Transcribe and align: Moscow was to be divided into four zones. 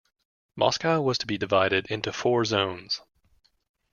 Moscow 0.55 0.99
was 0.99 1.19
to 1.19 1.27
be 1.27 1.37
divided 1.37 1.85
into 1.91 2.11
four 2.11 2.43
zones. 2.43 3.01